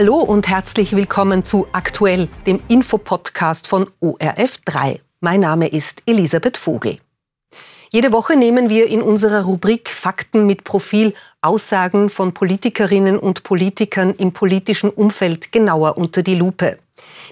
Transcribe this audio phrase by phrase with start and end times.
[0.00, 4.98] Hallo und herzlich willkommen zu Aktuell, dem Infopodcast von ORF3.
[5.20, 6.96] Mein Name ist Elisabeth Vogel.
[7.90, 14.14] Jede Woche nehmen wir in unserer Rubrik Fakten mit Profil Aussagen von Politikerinnen und Politikern
[14.14, 16.78] im politischen Umfeld genauer unter die Lupe.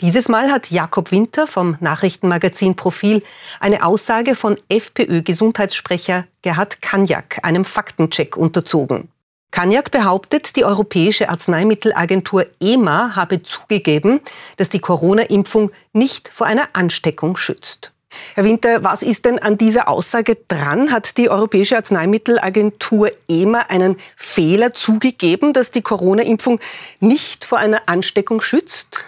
[0.00, 3.24] Dieses Mal hat Jakob Winter vom Nachrichtenmagazin Profil
[3.58, 9.08] eine Aussage von FPÖ-Gesundheitssprecher Gerhard Kanjak einem Faktencheck unterzogen.
[9.52, 14.20] Kanjak behauptet, die Europäische Arzneimittelagentur EMA habe zugegeben,
[14.56, 17.92] dass die Corona-Impfung nicht vor einer Ansteckung schützt.
[18.34, 20.90] Herr Winter, was ist denn an dieser Aussage dran?
[20.90, 26.58] Hat die Europäische Arzneimittelagentur EMA einen Fehler zugegeben, dass die Corona-Impfung
[27.00, 29.04] nicht vor einer Ansteckung schützt?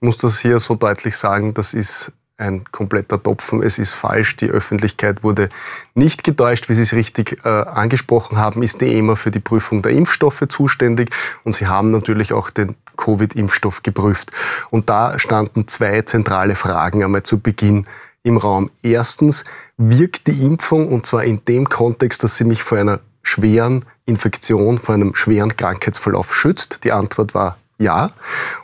[0.00, 3.62] Ich muss das hier so deutlich sagen, das ist ein kompletter Topfen.
[3.62, 4.36] Es ist falsch.
[4.36, 5.48] Die Öffentlichkeit wurde
[5.94, 6.68] nicht getäuscht.
[6.68, 10.44] Wie Sie es richtig äh, angesprochen haben, ist die EMA für die Prüfung der Impfstoffe
[10.48, 11.10] zuständig
[11.44, 14.32] und sie haben natürlich auch den Covid-Impfstoff geprüft.
[14.70, 17.86] Und da standen zwei zentrale Fragen einmal zu Beginn
[18.22, 18.70] im Raum.
[18.82, 19.44] Erstens,
[19.76, 24.78] wirkt die Impfung und zwar in dem Kontext, dass sie mich vor einer schweren Infektion,
[24.78, 26.84] vor einem schweren Krankheitsverlauf schützt?
[26.84, 28.10] Die Antwort war ja.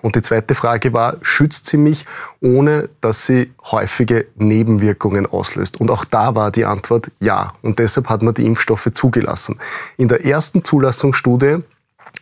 [0.02, 2.06] Und die zweite Frage war, schützt sie mich,
[2.40, 5.80] ohne dass sie häufige Nebenwirkungen auslöst?
[5.80, 7.52] Und auch da war die Antwort ja.
[7.62, 9.58] Und deshalb hat man die Impfstoffe zugelassen.
[9.96, 11.58] In der ersten Zulassungsstudie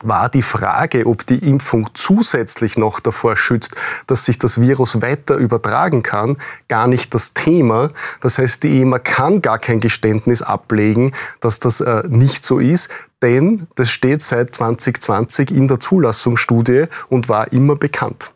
[0.03, 3.75] war die Frage, ob die Impfung zusätzlich noch davor schützt,
[4.07, 6.37] dass sich das Virus weiter übertragen kann,
[6.69, 7.91] gar nicht das Thema.
[8.21, 12.91] Das heißt, die EMA kann gar kein Geständnis ablegen, dass das äh, nicht so ist,
[13.23, 18.33] denn das steht seit 2020 in der Zulassungsstudie und war immer bekannt.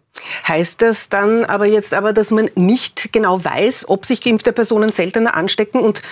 [0.47, 4.91] Heißt das dann aber jetzt aber, dass man nicht genau weiß, ob sich geimpfte Personen
[4.91, 6.02] seltener anstecken und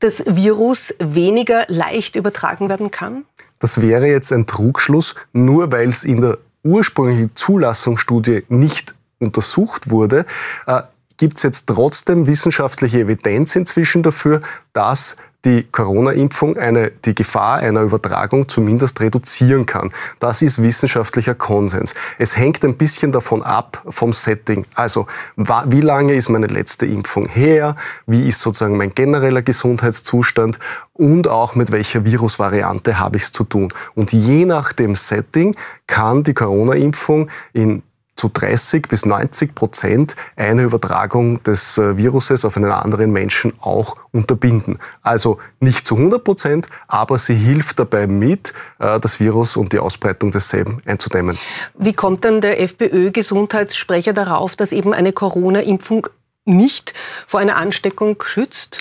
[0.00, 3.24] das Virus weniger leicht übertragen werden kann?
[3.58, 10.26] Das wäre jetzt ein Trugschluss, nur weil es in der ursprünglichen Zulassungsstudie nicht untersucht wurde,
[10.66, 10.82] äh,
[11.16, 14.40] gibt es jetzt trotzdem wissenschaftliche Evidenz inzwischen dafür,
[14.72, 19.92] dass die Corona-Impfung eine, die Gefahr einer Übertragung zumindest reduzieren kann.
[20.20, 21.94] Das ist wissenschaftlicher Konsens.
[22.18, 24.66] Es hängt ein bisschen davon ab vom Setting.
[24.74, 25.06] Also,
[25.36, 27.76] wie lange ist meine letzte Impfung her?
[28.06, 30.58] Wie ist sozusagen mein genereller Gesundheitszustand?
[30.92, 33.72] Und auch mit welcher Virusvariante habe ich es zu tun?
[33.94, 35.56] Und je nach dem Setting
[35.86, 37.82] kann die Corona-Impfung in
[38.24, 43.96] zu 30 bis 90 Prozent eine Übertragung des äh, Viruses auf einen anderen Menschen auch
[44.12, 44.78] unterbinden.
[45.02, 49.78] Also nicht zu 100 Prozent, aber sie hilft dabei mit, äh, das Virus und die
[49.78, 51.38] Ausbreitung desselben einzudämmen.
[51.76, 56.08] Wie kommt dann der FPÖ-Gesundheitssprecher darauf, dass eben eine Corona-Impfung
[56.46, 56.94] nicht
[57.26, 58.80] vor einer Ansteckung schützt?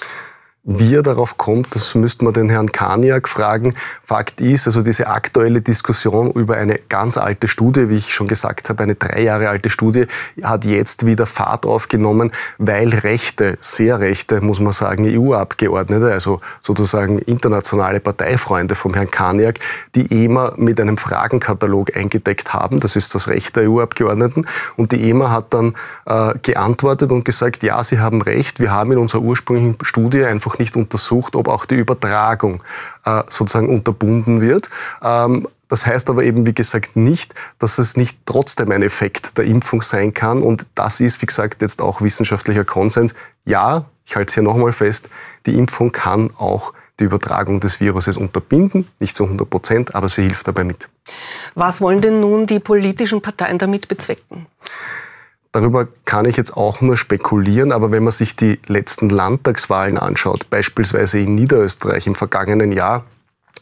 [0.65, 3.73] Wie er darauf kommt, das müsste man den Herrn Kaniak fragen.
[4.05, 8.69] Fakt ist, also diese aktuelle Diskussion über eine ganz alte Studie, wie ich schon gesagt
[8.69, 10.07] habe, eine drei Jahre alte Studie,
[10.41, 17.19] hat jetzt wieder Fahrt aufgenommen, weil rechte, sehr rechte, muss man sagen, EU-Abgeordnete, also sozusagen
[17.19, 19.59] internationale Parteifreunde vom Herrn Kaniak,
[19.95, 22.79] die EMA mit einem Fragenkatalog eingedeckt haben.
[22.79, 24.45] Das ist das Recht der EU-Abgeordneten.
[24.77, 25.73] Und die EMA hat dann
[26.05, 30.52] äh, geantwortet und gesagt, ja, Sie haben recht, wir haben in unserer ursprünglichen Studie einfach
[30.53, 32.63] noch nicht untersucht, ob auch die Übertragung
[33.05, 34.69] äh, sozusagen unterbunden wird.
[35.01, 39.45] Ähm, das heißt aber eben, wie gesagt, nicht, dass es nicht trotzdem ein Effekt der
[39.45, 40.43] Impfung sein kann.
[40.43, 43.15] Und das ist, wie gesagt, jetzt auch wissenschaftlicher Konsens.
[43.45, 45.09] Ja, ich halte es hier nochmal fest,
[45.45, 50.21] die Impfung kann auch die Übertragung des Viruses unterbinden, nicht zu 100 Prozent, aber sie
[50.21, 50.87] hilft dabei mit.
[51.55, 54.45] Was wollen denn nun die politischen Parteien damit bezwecken?
[55.53, 60.49] Darüber kann ich jetzt auch nur spekulieren, aber wenn man sich die letzten Landtagswahlen anschaut,
[60.49, 63.05] beispielsweise in Niederösterreich im vergangenen Jahr,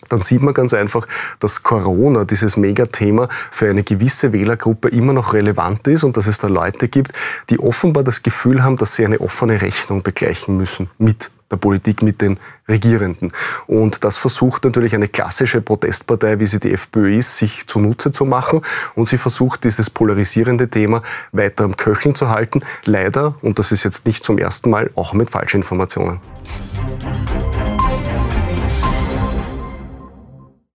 [0.07, 1.06] dann sieht man ganz einfach,
[1.40, 6.38] dass Corona, dieses Megathema, für eine gewisse Wählergruppe immer noch relevant ist und dass es
[6.38, 7.12] da Leute gibt,
[7.50, 12.01] die offenbar das Gefühl haben, dass sie eine offene Rechnung begleichen müssen mit der Politik
[12.01, 13.31] mit den Regierenden.
[13.67, 18.25] Und das versucht natürlich eine klassische Protestpartei, wie sie die FPÖ ist, sich zunutze zu
[18.25, 18.62] machen.
[18.95, 22.62] Und sie versucht, dieses polarisierende Thema weiter am Köcheln zu halten.
[22.86, 26.19] Leider, und das ist jetzt nicht zum ersten Mal, auch mit Falschinformationen.